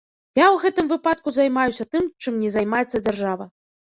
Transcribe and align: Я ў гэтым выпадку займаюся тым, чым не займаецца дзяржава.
Я 0.37 0.43
ў 0.43 0.55
гэтым 0.63 0.87
выпадку 0.93 1.33
займаюся 1.35 1.85
тым, 1.97 2.07
чым 2.23 2.39
не 2.45 2.49
займаецца 2.57 3.03
дзяржава. 3.09 3.47